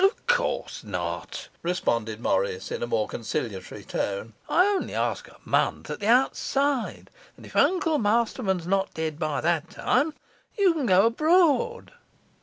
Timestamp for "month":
5.45-5.91